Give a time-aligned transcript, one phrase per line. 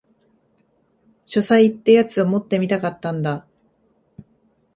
[1.27, 3.45] 書斎ってやつを持ってみたかったんだ